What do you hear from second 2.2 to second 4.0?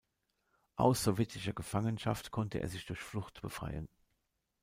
konnte er sich durch Flucht befreien.